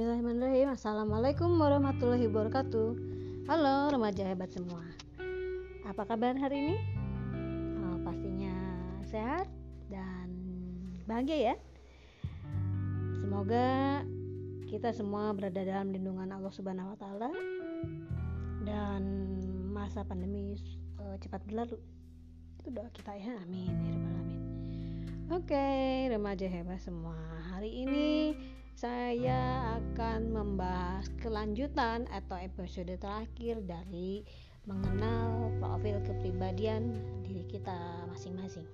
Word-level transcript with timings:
Bismillahirrahmanirrahim 0.00 0.72
Assalamualaikum 0.72 1.60
warahmatullahi 1.60 2.24
wabarakatuh 2.24 2.88
Halo 3.52 3.92
remaja 3.92 4.32
hebat 4.32 4.48
semua 4.48 4.80
Apa 5.84 6.08
kabar 6.08 6.32
hari 6.40 6.56
ini? 6.56 6.76
Oh, 7.84 8.00
pastinya 8.00 8.56
sehat 9.04 9.44
dan 9.92 10.32
bahagia 11.04 11.52
ya 11.52 11.54
Semoga 13.20 14.00
kita 14.72 14.88
semua 14.96 15.36
berada 15.36 15.60
dalam 15.60 15.92
lindungan 15.92 16.32
Allah 16.32 16.48
Subhanahu 16.48 16.96
wa 16.96 16.96
taala 16.96 17.28
dan 18.64 19.04
masa 19.68 20.00
pandemi 20.00 20.56
uh, 20.96 21.20
cepat 21.20 21.44
berlalu. 21.44 21.76
Itu 22.56 22.72
doa 22.72 22.88
kita 22.96 23.20
ya. 23.20 23.36
Amin 23.44 23.68
ya. 23.84 24.00
Oke, 25.36 26.08
remaja 26.08 26.48
hebat 26.48 26.80
semua. 26.80 27.20
Hari 27.52 27.84
ini 27.84 28.32
saya 28.80 29.76
akan 29.76 30.32
membahas 30.32 31.04
kelanjutan 31.20 32.08
atau 32.08 32.40
episode 32.40 32.88
terakhir 32.96 33.60
dari 33.68 34.24
mengenal 34.64 35.52
profil 35.60 36.00
kepribadian 36.00 36.96
diri 37.20 37.44
kita 37.44 37.76
masing-masing. 38.08 38.64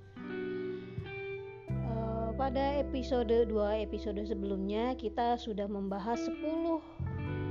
Uh, 1.91 2.31
pada 2.39 2.79
episode 2.79 3.51
2 3.51 3.51
episode 3.83 4.23
sebelumnya 4.23 4.95
kita 4.95 5.35
sudah 5.43 5.67
membahas 5.67 6.23
10 6.23 6.39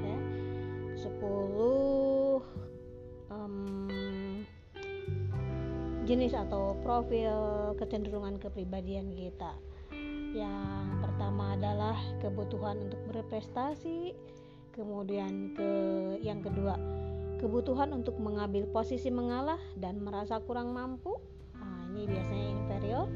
ya. 0.07 0.19
10 1.11 1.11
um, 3.35 3.91
jenis 6.07 6.31
atau 6.31 6.79
profil 6.79 7.35
kecenderungan 7.75 8.39
kepribadian 8.39 9.11
kita 9.11 9.51
yang 10.31 11.04
pertama 11.15 11.55
adalah 11.55 11.95
kebutuhan 12.19 12.91
untuk 12.91 12.99
berprestasi 13.07 14.11
kemudian 14.75 15.55
ke 15.55 15.71
yang 16.19 16.43
kedua 16.43 16.75
kebutuhan 17.39 17.95
untuk 17.95 18.19
mengambil 18.19 18.67
posisi 18.67 19.07
mengalah 19.07 19.55
dan 19.79 20.03
merasa 20.03 20.43
kurang 20.43 20.75
mampu. 20.75 21.15
Nah, 21.55 21.87
ini 21.95 22.03
biasanya 22.03 22.47
inferior 22.51 23.07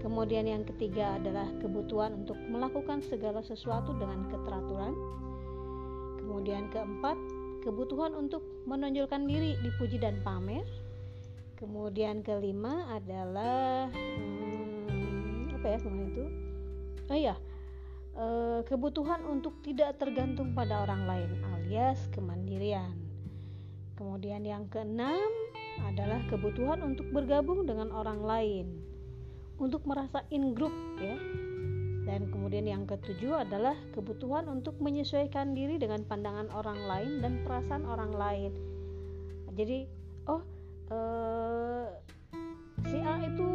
kemudian 0.00 0.48
yang 0.48 0.64
ketiga 0.64 1.20
adalah 1.20 1.44
kebutuhan 1.60 2.24
untuk 2.24 2.40
melakukan 2.48 3.04
segala 3.04 3.44
sesuatu 3.44 3.92
dengan 4.00 4.24
keteraturan. 4.32 4.96
Kemudian 6.24 6.72
keempat 6.72 7.20
kebutuhan 7.68 8.16
untuk 8.16 8.40
menonjolkan 8.64 9.28
diri 9.28 9.60
dipuji 9.60 10.00
dan 10.00 10.24
pamer. 10.24 10.64
Kemudian 11.60 12.24
kelima 12.24 12.88
adalah 12.96 13.92
hmm, 13.92 15.52
apa 15.60 15.76
ya 15.76 15.78
kemarin 15.84 16.08
itu 16.16 16.49
oh 17.10 17.18
iya. 17.18 17.36
E, 18.14 18.26
kebutuhan 18.64 19.26
untuk 19.26 19.58
tidak 19.66 19.98
tergantung 19.98 20.54
pada 20.54 20.86
orang 20.86 21.04
lain 21.04 21.30
alias 21.58 21.98
kemandirian. 22.14 22.94
Kemudian 23.98 24.46
yang 24.46 24.64
keenam 24.72 25.28
adalah 25.84 26.24
kebutuhan 26.30 26.80
untuk 26.80 27.10
bergabung 27.12 27.68
dengan 27.68 27.92
orang 27.92 28.24
lain. 28.24 28.66
Untuk 29.60 29.84
merasa 29.84 30.24
in 30.32 30.56
group 30.56 30.72
ya. 30.96 31.20
Dan 32.08 32.32
kemudian 32.32 32.64
yang 32.64 32.88
ketujuh 32.88 33.44
adalah 33.44 33.76
kebutuhan 33.92 34.48
untuk 34.48 34.74
menyesuaikan 34.80 35.52
diri 35.52 35.76
dengan 35.76 36.02
pandangan 36.08 36.48
orang 36.50 36.80
lain 36.88 37.12
dan 37.20 37.32
perasaan 37.44 37.84
orang 37.84 38.10
lain. 38.10 38.50
Jadi 39.54 39.84
oh 40.26 40.42
eh, 40.90 41.86
si 42.88 42.98
A 43.04 43.20
itu 43.20 43.46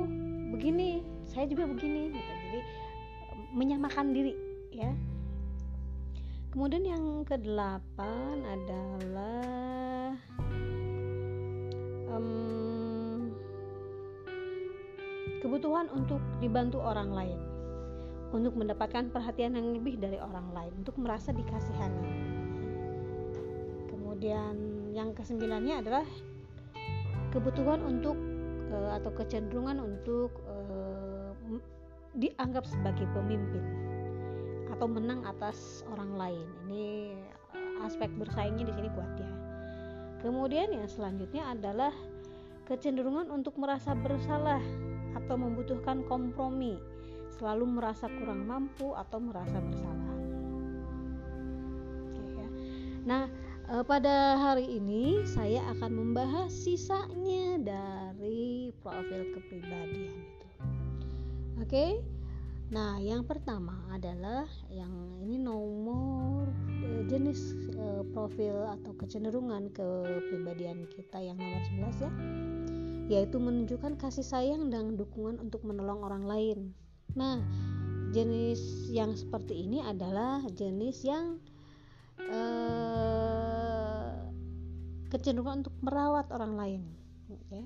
begini 0.55 1.01
saya 1.25 1.49
juga 1.49 1.65
begini 1.67 2.13
gitu. 2.13 2.33
Jadi 2.47 2.59
menyamakan 3.55 4.11
diri 4.11 4.35
ya. 4.75 4.91
Kemudian 6.51 6.83
yang 6.83 7.23
kedelapan 7.23 8.43
adalah 8.43 10.16
um, 12.11 13.31
kebutuhan 15.39 15.88
untuk 15.95 16.19
dibantu 16.44 16.83
orang 16.83 17.11
lain. 17.11 17.39
Untuk 18.35 18.59
mendapatkan 18.59 19.07
perhatian 19.15 19.55
yang 19.55 19.71
lebih 19.71 19.95
dari 19.95 20.19
orang 20.19 20.51
lain 20.51 20.71
untuk 20.83 20.99
merasa 20.99 21.31
dikasihani. 21.31 22.07
Kemudian 23.88 24.55
yang 24.91 25.15
kesembilannya 25.15 25.79
adalah 25.79 26.07
kebutuhan 27.31 27.83
untuk 27.83 28.15
uh, 28.71 28.95
atau 28.99 29.11
kecenderungan 29.15 29.79
untuk 29.79 30.35
dianggap 32.15 32.63
sebagai 32.63 33.07
pemimpin 33.11 33.63
atau 34.71 34.87
menang 34.91 35.23
atas 35.23 35.87
orang 35.91 36.15
lain. 36.19 36.47
Ini 36.67 37.15
eh, 37.55 37.85
aspek 37.87 38.11
bersaingnya 38.19 38.67
di 38.67 38.73
sini 38.75 38.89
kuat 38.91 39.11
ya. 39.19 39.31
Kemudian 40.19 40.73
yang 40.73 40.87
selanjutnya 40.89 41.53
adalah 41.53 41.93
kecenderungan 42.65 43.29
untuk 43.29 43.55
merasa 43.61 43.93
bersalah 43.93 44.63
atau 45.15 45.35
membutuhkan 45.39 46.03
kompromi, 46.09 46.75
selalu 47.39 47.79
merasa 47.79 48.09
kurang 48.09 48.43
mampu 48.43 48.91
atau 48.91 49.21
merasa 49.21 49.61
bersalah. 49.63 50.15
Ya. 52.35 52.47
Nah, 53.05 53.23
eh, 53.69 53.83
pada 53.85 54.35
hari 54.35 54.75
ini 54.75 55.23
saya 55.23 55.63
akan 55.77 55.91
membahas 55.93 56.51
sisanya 56.51 57.61
dari 57.63 58.75
profil 58.83 59.31
kepribadian. 59.39 60.34
Oke. 61.55 62.03
Nah, 62.73 62.97
yang 62.99 63.23
pertama 63.23 63.77
adalah 63.93 64.49
yang 64.67 64.91
ini 65.21 65.39
nomor 65.39 66.49
e, 66.83 67.05
jenis 67.07 67.55
e, 67.71 68.03
profil 68.11 68.66
atau 68.66 68.91
kecenderungan 68.97 69.71
kepribadian 69.71 70.83
kita 70.91 71.21
yang 71.21 71.38
nomor 71.39 71.61
11 71.95 72.03
ya. 72.03 72.11
Yaitu 73.05 73.38
menunjukkan 73.38 74.01
kasih 74.01 74.25
sayang 74.25 74.67
dan 74.73 74.97
dukungan 74.99 75.39
untuk 75.39 75.61
menolong 75.63 76.01
orang 76.03 76.25
lain. 76.25 76.59
Nah, 77.13 77.39
jenis 78.11 78.91
yang 78.91 79.15
seperti 79.15 79.63
ini 79.63 79.79
adalah 79.79 80.44
jenis 80.51 81.07
yang 81.07 81.39
e, 82.19 82.41
kecenderungan 85.07 85.63
untuk 85.63 85.75
merawat 85.79 86.27
orang 86.35 86.53
lain, 86.59 86.81
ya 87.47 87.63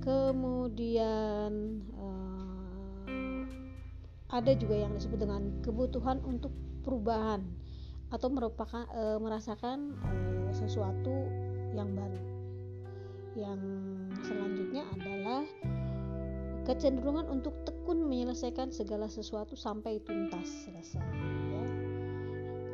kemudian 0.00 1.84
uh, 1.96 3.44
ada 4.32 4.52
juga 4.56 4.80
yang 4.80 4.96
disebut 4.96 5.20
dengan 5.20 5.60
kebutuhan 5.60 6.24
untuk 6.24 6.52
perubahan 6.80 7.44
atau 8.10 8.28
merupakan 8.32 8.88
uh, 8.90 9.20
merasakan 9.20 9.94
uh, 10.02 10.50
sesuatu 10.56 11.12
yang 11.76 11.94
baru 11.94 12.20
yang 13.38 13.60
selanjutnya 14.26 14.82
adalah 14.98 15.46
kecenderungan 16.66 17.30
untuk 17.30 17.54
tekun 17.62 18.02
menyelesaikan 18.10 18.74
segala 18.74 19.06
sesuatu 19.06 19.54
sampai 19.54 20.02
tuntas 20.02 20.66
selesai 20.66 21.06
ya. 21.54 21.64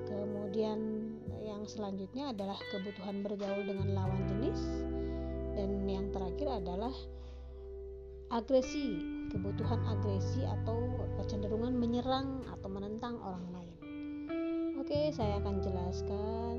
kemudian 0.08 1.12
yang 1.44 1.62
selanjutnya 1.68 2.32
adalah 2.32 2.56
kebutuhan 2.72 3.20
bergaul 3.20 3.62
dengan 3.68 3.92
lawan 3.92 4.22
jenis 4.32 4.95
adalah 6.56 6.92
agresi, 8.32 8.98
kebutuhan 9.30 9.78
agresi 9.86 10.42
atau 10.42 10.90
kecenderungan 11.20 11.76
menyerang 11.76 12.42
atau 12.50 12.68
menentang 12.72 13.20
orang 13.22 13.46
lain. 13.54 13.76
Oke, 14.82 15.10
saya 15.14 15.38
akan 15.42 15.62
jelaskan 15.62 16.56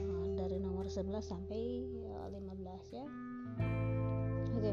uh, 0.00 0.26
dari 0.38 0.58
nomor 0.58 0.86
11 0.86 1.18
sampai 1.22 1.86
uh, 2.10 2.26
eh, 2.30 2.42
15 2.42 2.96
ya. 2.96 3.06
Oke. 4.56 4.72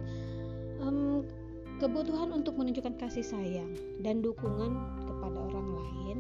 Um, 0.82 1.24
kebutuhan 1.78 2.34
untuk 2.34 2.58
menunjukkan 2.58 2.98
kasih 3.02 3.26
sayang 3.26 3.74
dan 4.02 4.22
dukungan 4.22 4.74
kepada 5.10 5.38
orang 5.38 5.70
lain 5.74 6.18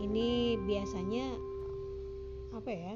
ini 0.00 0.58
biasanya 0.64 1.36
apa 2.50 2.70
ya? 2.70 2.94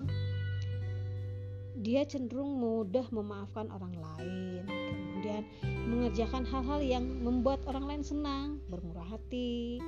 Dia 1.75 2.07
cenderung 2.07 2.63
mudah 2.63 3.03
memaafkan 3.11 3.67
orang 3.75 3.99
lain, 3.99 4.63
kemudian 4.71 5.43
mengerjakan 5.91 6.47
hal-hal 6.47 6.79
yang 6.79 7.03
membuat 7.03 7.67
orang 7.67 7.91
lain 7.91 8.03
senang, 8.07 8.63
bermurah 8.71 9.03
hati, 9.11 9.83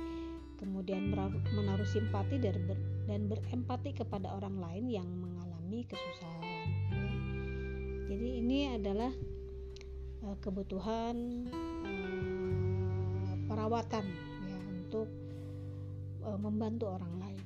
kemudian 0.59 1.15
menaruh 1.55 1.87
simpati 1.87 2.43
dan, 2.43 2.59
ber, 2.67 2.75
dan 3.07 3.31
berempati 3.31 3.95
kepada 3.95 4.35
orang 4.35 4.59
lain 4.59 4.85
yang 4.91 5.07
mengalami 5.07 5.87
kesusahan. 5.87 6.67
Jadi 8.11 8.27
ini 8.43 8.59
adalah 8.75 9.13
uh, 10.27 10.35
kebutuhan 10.43 11.47
uh, 11.87 13.33
perawatan 13.47 14.05
ya 14.43 14.59
untuk 14.75 15.07
uh, 16.27 16.39
membantu 16.39 16.91
orang 16.91 17.13
lain. 17.21 17.43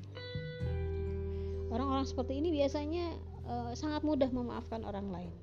Orang-orang 1.72 2.04
seperti 2.04 2.42
ini 2.42 2.52
biasanya 2.52 3.31
uh, 3.52 3.72
sangat 3.76 4.02
mudah 4.08 4.32
memaafkan 4.32 4.88
orang 4.88 5.12
lain. 5.12 5.34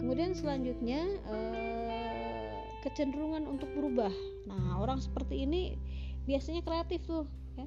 Kemudian 0.00 0.34
selanjutnya 0.34 1.06
eh, 1.30 2.58
kecenderungan 2.82 3.46
untuk 3.46 3.70
berubah. 3.78 4.10
Nah 4.50 4.82
orang 4.82 4.98
seperti 4.98 5.46
ini 5.46 5.78
biasanya 6.26 6.66
kreatif 6.66 7.04
tuh 7.06 7.30
ya. 7.54 7.66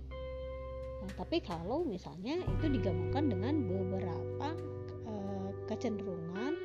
Nah, 1.04 1.12
tapi 1.19 1.39
kalau 1.39 1.88
misalnya 1.88 2.39
itu 2.44 2.65
digabungkan 2.68 3.27
dengan 3.27 3.68
beberapa 3.68 4.56
uh, 5.04 5.51
kecenderungan 5.68 6.56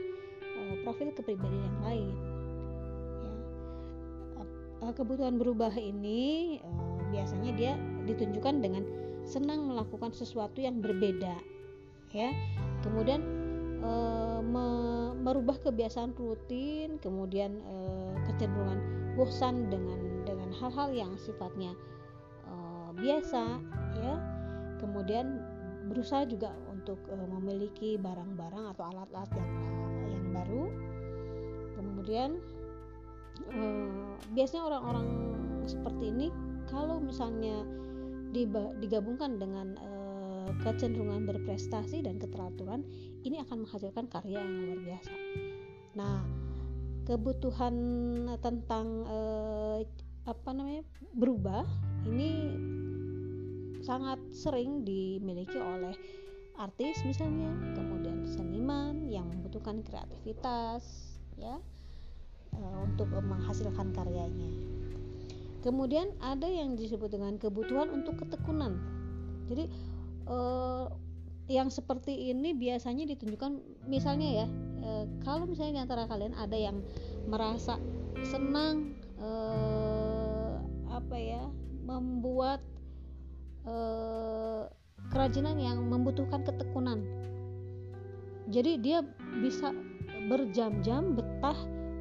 uh, 0.43 0.75
profil 0.87 1.11
kepribadian 1.15 1.63
yang 1.63 1.81
lain 1.83 2.15
ya. 3.23 3.35
Uh, 4.83 4.95
kebutuhan 4.95 5.43
berubah 5.43 5.75
ini 5.75 6.59
uh, 6.63 6.99
biasanya 7.11 7.51
dia 7.59 7.73
ditunjukkan 8.07 8.63
dengan 8.63 8.83
senang 9.27 9.67
melakukan 9.67 10.15
sesuatu 10.15 10.63
yang 10.63 10.79
berbeda 10.79 11.35
ya. 12.13 12.31
Kemudian 12.85 13.21
e, 13.83 13.93
me, 14.43 14.67
merubah 15.19 15.59
kebiasaan 15.61 16.15
rutin 16.15 16.97
kemudian 17.03 17.59
e, 17.63 17.77
kecenderungan 18.31 18.81
bosan 19.19 19.67
dengan 19.69 19.99
dengan 20.23 20.51
hal-hal 20.55 20.93
yang 20.95 21.13
sifatnya 21.21 21.75
e, 22.47 22.55
biasa 22.99 23.45
ya. 23.99 24.15
Kemudian 24.79 25.43
berusaha 25.91 26.23
juga 26.29 26.55
untuk 26.71 27.01
e, 27.11 27.17
memiliki 27.39 27.99
barang-barang 27.99 28.65
atau 28.77 28.85
alat-alat 28.95 29.31
yang 29.35 29.51
yang 30.13 30.27
baru. 30.33 30.65
Kemudian 31.79 32.31
e, 33.51 33.61
biasanya 34.33 34.65
orang-orang 34.71 35.09
seperti 35.69 36.09
ini 36.09 36.29
kalau 36.69 37.01
misalnya 37.01 37.65
digabungkan 38.33 39.41
dengan 39.41 39.75
uh, 39.81 39.98
kecenderungan 40.63 41.25
berprestasi 41.29 42.05
dan 42.05 42.17
keteraturan 42.17 42.85
ini 43.25 43.43
akan 43.43 43.67
menghasilkan 43.67 44.07
karya 44.09 44.41
yang 44.41 44.53
luar 44.65 44.81
biasa. 44.83 45.13
Nah, 45.99 46.23
kebutuhan 47.09 47.75
tentang 48.39 48.87
uh, 49.09 49.81
apa 50.29 50.51
namanya 50.53 50.85
berubah 51.17 51.65
ini 52.05 52.53
sangat 53.81 54.21
sering 54.37 54.85
dimiliki 54.85 55.57
oleh 55.57 55.97
artis 56.61 57.01
misalnya, 57.09 57.49
kemudian 57.73 58.29
seniman 58.29 59.09
yang 59.09 59.25
membutuhkan 59.31 59.81
kreativitas 59.81 61.17
ya 61.41 61.57
uh, 62.53 62.79
untuk 62.85 63.09
menghasilkan 63.09 63.95
karyanya. 63.97 64.53
Kemudian 65.59 66.15
ada 66.23 66.47
yang 66.47 66.79
disebut 66.79 67.11
dengan 67.11 67.35
kebutuhan 67.41 67.91
untuk 67.91 68.21
ketekunan. 68.23 68.79
Jadi 69.51 69.67
eh, 70.29 70.87
yang 71.49 71.73
seperti 71.73 72.29
ini 72.29 72.53
biasanya 72.53 73.09
ditunjukkan 73.09 73.85
misalnya 73.89 74.45
ya 74.45 74.47
eh, 74.85 75.05
kalau 75.25 75.49
misalnya 75.49 75.81
di 75.81 75.83
antara 75.89 76.05
kalian 76.05 76.37
ada 76.37 76.57
yang 76.57 76.85
merasa 77.25 77.81
senang 78.23 78.93
eh, 79.17 80.55
apa 80.93 81.17
ya 81.17 81.45
membuat 81.89 82.61
eh, 83.65 84.69
kerajinan 85.09 85.57
yang 85.57 85.79
membutuhkan 85.89 86.45
ketekunan. 86.45 87.01
Jadi 88.49 88.81
dia 88.81 89.05
bisa 89.41 89.73
berjam-jam 90.29 91.17
betah 91.17 91.57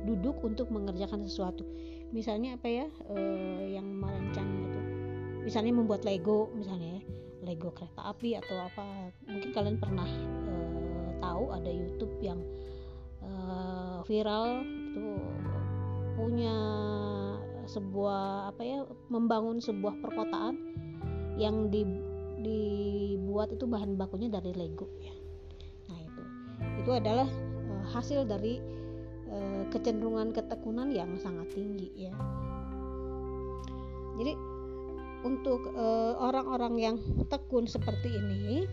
duduk 0.08 0.40
untuk 0.44 0.72
mengerjakan 0.72 1.24
sesuatu. 1.28 1.68
Misalnya 2.16 2.56
apa 2.56 2.68
ya 2.72 2.88
uh, 3.12 3.64
yang 3.68 3.84
merancang 4.00 4.48
itu. 4.48 4.80
Misalnya 5.44 5.76
membuat 5.76 6.08
Lego 6.08 6.52
misalnya 6.56 6.97
ya 6.97 6.97
Lego 7.48 7.72
kereta 7.72 8.12
api 8.12 8.36
atau 8.36 8.56
apa 8.60 9.16
mungkin 9.24 9.50
kalian 9.56 9.78
pernah 9.80 10.10
uh, 10.52 11.10
tahu 11.24 11.56
ada 11.56 11.72
YouTube 11.72 12.14
yang 12.20 12.44
uh, 13.24 14.04
viral 14.04 14.62
itu 14.68 15.08
punya 16.20 16.58
sebuah 17.68 18.52
apa 18.52 18.62
ya 18.64 18.80
membangun 19.08 19.64
sebuah 19.64 20.00
perkotaan 20.04 20.56
yang 21.38 21.72
di, 21.72 21.88
dibuat 22.44 23.54
itu 23.56 23.64
bahan 23.64 23.96
bakunya 23.96 24.28
dari 24.28 24.52
Lego 24.52 24.92
ya. 25.00 25.16
Nah 25.88 26.00
itu. 26.04 26.24
Itu 26.84 26.92
adalah 26.92 27.30
uh, 27.72 27.86
hasil 27.96 28.26
dari 28.26 28.78
Eh, 29.28 29.64
kecenderungan 29.68 30.32
ketekunan 30.32 30.88
yang 30.96 31.12
sangat 31.20 31.52
tinggi 31.52 31.92
ya. 32.08 32.16
Jadi 34.16 34.34
untuk 35.26 35.74
eh, 35.74 36.14
orang-orang 36.18 36.74
uh, 36.78 36.84
yang 36.90 36.98
tekun 37.32 37.66
seperti 37.66 38.14
ini 38.14 38.70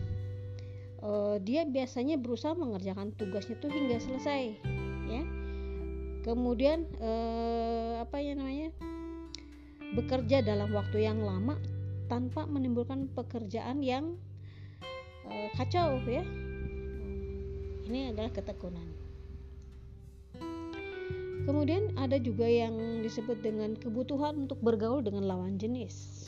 uh, 1.01 1.41
dia 1.41 1.65
biasanya 1.65 2.21
berusaha 2.21 2.53
mengerjakan 2.53 3.13
tugasnya 3.17 3.57
tuh 3.57 3.73
hingga 3.73 3.97
selesai 3.97 4.53
ya. 5.09 5.23
Kemudian 6.25 6.89
uh, 7.01 8.01
apa 8.01 8.17
ya 8.17 8.33
namanya 8.33 8.73
bekerja 9.93 10.41
dalam 10.41 10.73
waktu 10.73 11.05
yang 11.05 11.21
lama 11.21 11.57
tanpa 12.09 12.45
menimbulkan 12.45 13.09
pekerjaan 13.13 13.81
yang 13.81 14.17
kacau 15.57 15.97
ya. 16.05 16.21
Ini 17.85 18.13
adalah 18.13 18.33
ketekunan 18.33 18.94
Kemudian 21.45 21.93
ada 22.01 22.17
juga 22.17 22.49
yang 22.49 23.05
disebut 23.05 23.45
dengan 23.45 23.77
kebutuhan 23.77 24.49
untuk 24.49 24.57
bergaul 24.65 25.05
dengan 25.05 25.29
lawan 25.29 25.61
jenis 25.61 26.25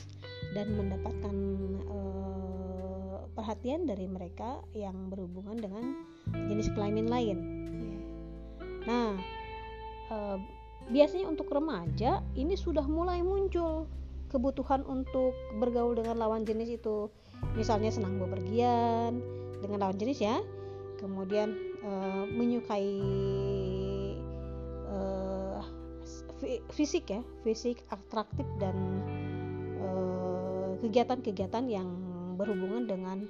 dan 0.54 0.78
mendapatkan 0.78 1.36
uh, 1.90 3.26
perhatian 3.34 3.82
dari 3.82 4.06
mereka 4.06 4.62
yang 4.78 5.10
berhubungan 5.10 5.58
dengan 5.58 5.84
jenis 6.46 6.70
kelamin 6.70 7.10
lain. 7.10 7.38
Nah, 8.86 9.18
uh, 10.14 10.38
biasanya 10.86 11.26
untuk 11.26 11.50
remaja 11.50 12.22
ini 12.38 12.54
sudah 12.54 12.86
mulai 12.86 13.18
muncul 13.18 13.90
kebutuhan 14.30 14.86
untuk 14.86 15.34
bergaul 15.58 15.98
dengan 15.98 16.22
lawan 16.22 16.46
jenis 16.46 16.78
itu. 16.78 17.10
Misalnya 17.58 17.90
senang 17.90 18.22
bepergian 18.22 19.18
dengan 19.58 19.82
lawan 19.82 19.98
jenis 19.98 20.22
ya. 20.22 20.38
Kemudian 21.02 21.58
uh, 21.82 22.22
menyukai 22.26 22.86
fisik 26.70 27.10
ya 27.10 27.20
fisik 27.42 27.82
atraktif 27.90 28.46
dan 28.62 28.76
kegiatan 30.78 31.18
kegiatan-kegiatan 31.18 31.64
yang 31.66 31.88
berhubungan 32.38 32.86
dengan 32.86 33.26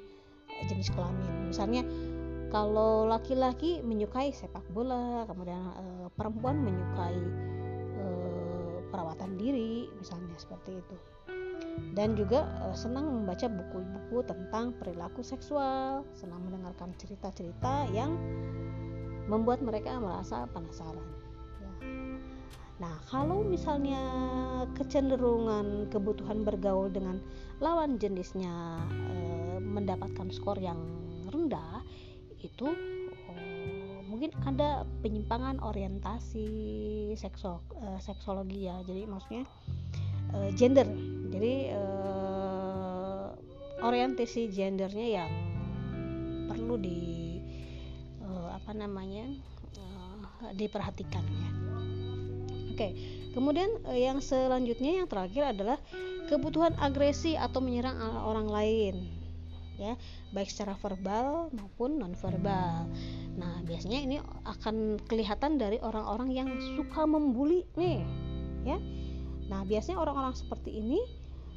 jenis 0.69 0.93
kelamin. 0.93 1.49
Misalnya 1.49 1.83
kalau 2.53 3.09
laki-laki 3.09 3.81
menyukai 3.81 4.33
sepak 4.33 4.65
bola 4.73 5.25
kemudian 5.25 5.61
uh, 5.77 6.07
perempuan 6.13 6.61
menyukai 6.61 7.17
perawatan 8.89 9.37
diri 9.37 9.87
misalnya 10.01 10.37
seperti 10.41 10.81
itu. 10.81 10.97
Dan 11.95 12.19
juga 12.19 12.49
uh, 12.65 12.75
senang 12.75 13.23
membaca 13.23 13.47
buku-buku 13.47 14.25
tentang 14.27 14.75
perilaku 14.81 15.23
seksual 15.23 16.03
senang 16.17 16.43
mendengarkan 16.49 16.97
cerita-cerita 16.99 17.87
yang 17.93 18.17
membuat 19.29 19.61
mereka 19.61 20.01
merasa 20.01 20.49
penasaran 20.51 21.05
Nah, 22.79 22.95
kalau 23.11 23.43
misalnya 23.43 23.99
kecenderungan 24.79 25.91
kebutuhan 25.91 26.47
bergaul 26.47 26.87
dengan 26.87 27.19
lawan 27.59 27.99
jenisnya 27.99 28.79
e, 28.95 29.59
mendapatkan 29.59 30.31
skor 30.31 30.63
yang 30.63 30.79
rendah, 31.27 31.83
itu 32.39 32.71
oh, 33.27 33.99
mungkin 34.07 34.31
ada 34.47 34.87
penyimpangan 35.03 35.59
orientasi 35.59 36.47
sekso, 37.19 37.67
e, 37.83 37.99
seksologi 37.99 38.71
ya. 38.71 38.79
Jadi 38.87 39.11
maksudnya 39.11 39.43
e, 40.31 40.55
gender. 40.55 40.87
Jadi 41.35 41.55
e, 41.75 41.83
orientasi 43.83 44.55
gendernya 44.55 45.07
yang 45.19 45.33
perlu 46.47 46.79
di 46.79 47.43
e, 48.23 48.29
apa 48.55 48.71
namanya 48.71 49.27
e, 49.75 49.85
diperhatikan 50.55 51.27
ya. 51.27 51.51
Oke, 52.79 52.95
kemudian 53.35 53.67
eh, 53.91 54.07
yang 54.07 54.23
selanjutnya 54.23 55.03
yang 55.03 55.11
terakhir 55.11 55.51
adalah 55.51 55.83
kebutuhan 56.31 56.79
agresi 56.79 57.35
atau 57.35 57.59
menyerang 57.59 57.99
orang 58.23 58.47
lain, 58.47 59.03
ya, 59.83 59.99
baik 60.31 60.47
secara 60.47 60.79
verbal 60.79 61.51
maupun 61.59 61.99
nonverbal. 61.99 62.87
Nah, 63.35 63.67
biasanya 63.67 63.99
ini 63.99 64.17
akan 64.47 65.03
kelihatan 65.11 65.59
dari 65.59 65.83
orang-orang 65.83 66.31
yang 66.31 66.55
suka 66.79 67.03
membuli 67.03 67.67
nih, 67.75 68.07
ya. 68.63 68.79
Nah, 69.51 69.67
biasanya 69.67 69.99
orang-orang 69.99 70.39
seperti 70.39 70.79
ini 70.79 71.03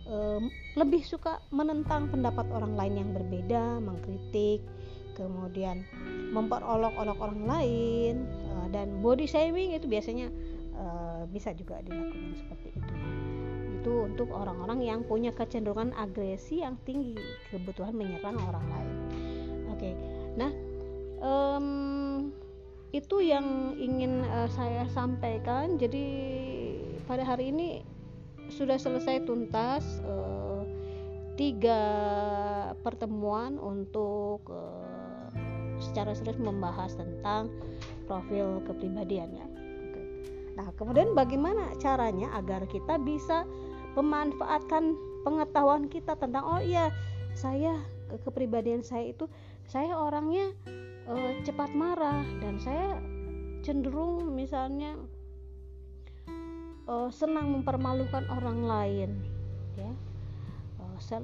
e, 0.09 0.41
lebih 0.73 1.05
suka 1.05 1.37
menentang 1.53 2.09
pendapat 2.09 2.49
orang 2.49 2.73
lain 2.73 2.97
yang 2.97 3.09
berbeda, 3.13 3.77
mengkritik, 3.77 4.65
kemudian 5.13 5.85
memperolok-olok 6.33 7.17
orang 7.21 7.45
lain, 7.45 8.25
e, 8.25 8.53
dan 8.73 9.05
body 9.05 9.29
shaming 9.29 9.77
itu 9.77 9.85
biasanya 9.85 10.33
Eh, 10.71 11.23
bisa 11.29 11.51
juga 11.53 11.83
dilakukan 11.83 12.33
seperti 12.33 12.67
itu. 12.73 12.93
Itu 13.81 13.93
untuk 14.07 14.31
orang-orang 14.31 14.81
yang 14.81 14.99
punya 15.05 15.29
kecenderungan 15.35 15.93
agresi 15.93 16.63
yang 16.63 16.79
tinggi 16.87 17.17
kebutuhan 17.51 17.93
menyerang 17.93 18.39
orang 18.39 18.65
lain. 18.71 18.95
Oke 19.75 19.91
nah 20.31 20.47
um, 21.19 22.31
itu 22.95 23.19
yang 23.19 23.75
ingin 23.75 24.23
uh, 24.31 24.47
saya 24.47 24.87
sampaikan. 24.95 25.75
Jadi 25.75 26.05
pada 27.03 27.27
hari 27.27 27.51
ini 27.51 27.83
sudah 28.47 28.79
selesai 28.79 29.27
tuntas 29.27 29.83
uh, 30.07 30.63
tiga 31.35 31.83
pertemuan 32.79 33.59
untuk 33.59 34.47
uh, 34.47 35.27
secara 35.83 36.15
serius 36.15 36.39
membahas 36.39 36.95
tentang 36.95 37.51
profil 38.07 38.63
kepribadian 38.63 39.35
ya. 39.35 39.50
Nah, 40.55 40.67
kemudian 40.75 41.15
bagaimana 41.15 41.72
caranya 41.79 42.31
agar 42.36 42.67
kita 42.67 43.00
bisa 43.00 43.48
memanfaatkan 43.96 44.96
pengetahuan 45.27 45.86
kita 45.91 46.15
tentang 46.15 46.43
oh 46.48 46.62
iya 46.63 46.89
saya 47.36 47.79
kepribadian 48.24 48.84
saya 48.84 49.12
itu 49.12 49.27
saya 49.67 49.96
orangnya 49.96 50.51
uh, 51.08 51.31
cepat 51.48 51.72
marah 51.72 52.24
dan 52.43 52.60
saya 52.60 53.00
cenderung 53.63 54.36
misalnya 54.36 54.98
uh, 56.89 57.08
senang 57.08 57.55
mempermalukan 57.55 58.27
orang 58.27 58.60
lain. 58.67 59.12
Ya. 59.79 59.91
Uh, 60.81 60.98
sel, 61.00 61.24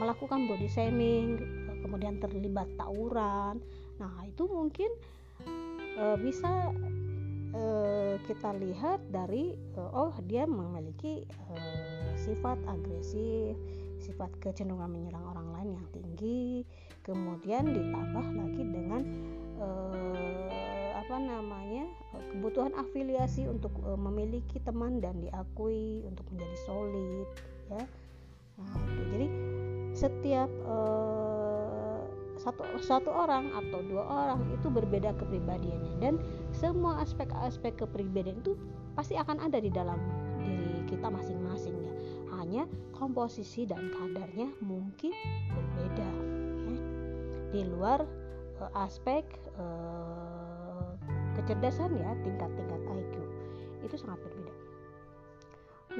melakukan 0.00 0.50
body 0.50 0.66
shaming 0.66 1.38
kemudian 1.86 2.18
terlibat 2.18 2.66
tawuran. 2.74 3.62
Nah 4.00 4.12
itu 4.26 4.48
mungkin 4.48 4.90
bisa 6.24 6.72
uh, 7.54 8.14
kita 8.26 8.50
lihat 8.58 9.00
dari 9.10 9.54
uh, 9.76 9.90
oh 9.90 10.14
dia 10.26 10.46
memiliki 10.46 11.26
uh, 11.50 12.12
sifat 12.18 12.58
agresif 12.66 13.56
sifat 14.00 14.32
kecenderungan 14.40 14.88
menyerang 14.88 15.24
orang 15.28 15.48
lain 15.54 15.68
yang 15.76 15.86
tinggi 15.92 16.64
kemudian 17.04 17.68
ditambah 17.68 18.26
lagi 18.36 18.62
dengan 18.64 19.02
apa 20.96 21.20
namanya 21.20 21.84
kebutuhan 22.32 22.72
afiliasi 22.80 23.44
untuk 23.44 23.76
memiliki 23.98 24.56
teman 24.64 25.04
dan 25.04 25.20
diakui 25.20 26.00
untuk 26.08 26.24
menjadi 26.32 26.56
solid 26.64 27.28
ya. 27.68 27.82
Nah 28.56 28.72
itu. 28.88 29.02
Jadi 29.10 29.26
setiap 29.96 30.50
uh, 30.64 31.29
satu 32.40 32.64
satu 32.80 33.12
orang 33.12 33.52
atau 33.52 33.84
dua 33.84 34.04
orang 34.08 34.40
itu 34.56 34.72
berbeda 34.72 35.12
kepribadiannya. 35.20 35.94
Dan 36.00 36.14
semua 36.56 37.04
aspek-aspek 37.04 37.76
kepribadian 37.76 38.40
itu 38.40 38.56
pasti 38.96 39.14
akan 39.20 39.44
ada 39.44 39.60
di 39.60 39.68
dalam 39.68 40.00
diri 40.40 40.88
kita 40.88 41.12
masing-masing 41.12 41.76
ya. 41.76 41.92
Hanya 42.40 42.64
komposisi 42.96 43.68
dan 43.68 43.92
kadarnya 43.92 44.48
mungkin 44.64 45.12
berbeda 45.52 46.08
ya. 46.68 46.76
di 47.52 47.62
luar 47.68 48.08
uh, 48.60 48.72
aspek 48.80 49.24
uh, 49.60 50.96
kecerdasan 51.36 51.92
ya 51.96 52.10
tingkat-tingkat 52.24 52.80
IQ 52.88 53.14
itu 53.84 53.96
sangat 54.00 54.20
berbeda. 54.24 54.54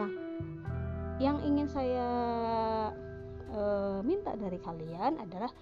Nah 0.01 0.11
yang 1.21 1.37
ingin 1.45 1.69
saya 1.69 2.09
uh, 3.53 4.01
minta 4.01 4.33
dari 4.37 4.57
kalian 4.57 5.21
adalah 5.21 5.53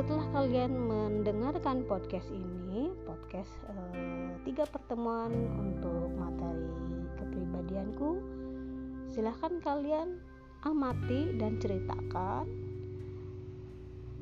setelah 0.00 0.32
kalian 0.32 0.72
mendengarkan 0.88 1.84
podcast 1.84 2.32
ini 2.32 2.88
podcast 3.04 3.52
uh, 3.68 4.32
tiga 4.48 4.64
pertemuan 4.64 5.28
untuk 5.60 6.08
materi 6.16 7.04
kepribadianku 7.20 8.16
silahkan 9.12 9.60
kalian 9.60 10.16
amati 10.64 11.36
dan 11.36 11.60
ceritakan 11.60 12.48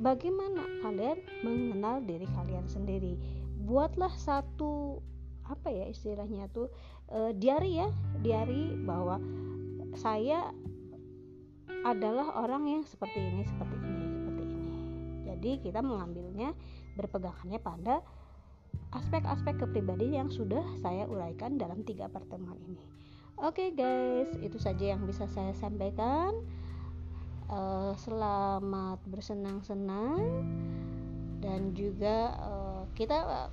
bagaimana 0.03 0.67
kalian 0.83 1.23
mengenal 1.47 2.03
diri 2.03 2.27
kalian 2.27 2.67
sendiri. 2.67 3.15
Buatlah 3.63 4.11
satu 4.19 4.99
apa 5.47 5.71
ya 5.71 5.87
istilahnya 5.87 6.51
tuh 6.51 6.75
e, 7.07 7.39
diary 7.39 7.79
ya 7.79 7.89
diary 8.19 8.75
bahwa 8.83 9.23
saya 9.95 10.51
adalah 11.87 12.35
orang 12.35 12.67
yang 12.67 12.83
seperti 12.83 13.23
ini 13.23 13.47
seperti 13.47 13.79
ini 13.79 13.98
jadi 15.39 15.63
kita 15.63 15.81
mengambilnya 15.81 16.51
berpegangannya 16.99 17.63
pada 17.63 18.03
aspek-aspek 18.91 19.63
kepribadian 19.63 20.27
yang 20.27 20.31
sudah 20.35 20.67
saya 20.83 21.07
uraikan 21.07 21.55
dalam 21.57 21.87
tiga 21.87 22.11
pertemuan 22.11 22.59
ini 22.67 22.99
Oke 23.39 23.71
okay 23.71 23.79
guys, 23.79 24.35
itu 24.43 24.59
saja 24.59 24.99
yang 24.99 25.07
bisa 25.07 25.31
saya 25.31 25.55
sampaikan. 25.55 26.35
Uh, 27.47 27.95
selamat 27.95 28.99
bersenang-senang 29.07 30.43
dan 31.39 31.71
juga 31.71 32.35
uh, 32.35 32.83
kita 32.99 33.15
uh, 33.15 33.51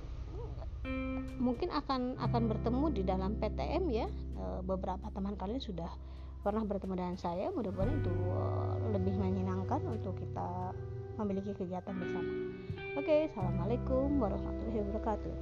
mungkin 1.38 1.70
akan 1.70 2.18
akan 2.18 2.42
bertemu 2.50 2.98
di 2.98 3.02
dalam 3.06 3.38
PTM 3.38 3.86
ya. 3.94 4.10
Uh, 4.34 4.58
beberapa 4.66 5.06
teman 5.14 5.38
kalian 5.38 5.62
sudah 5.62 5.94
pernah 6.42 6.66
bertemu 6.66 6.98
dengan 6.98 7.14
saya. 7.22 7.54
Mudah-mudahan 7.54 8.02
itu 8.02 8.10
uh, 8.10 8.90
lebih 8.90 9.14
menyenangkan 9.14 9.86
untuk 9.86 10.18
kita 10.18 10.74
memiliki 11.20 11.52
kegiatan 11.56 11.94
bersama. 11.96 12.32
Oke, 12.96 13.04
okay, 13.04 13.20
assalamualaikum 13.32 14.20
warahmatullahi 14.20 14.80
wabarakatuh. 14.84 15.34